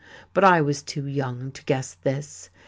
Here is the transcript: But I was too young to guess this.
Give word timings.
But 0.33 0.43
I 0.43 0.61
was 0.61 0.81
too 0.81 1.05
young 1.05 1.51
to 1.51 1.63
guess 1.63 1.93
this. 1.93 2.49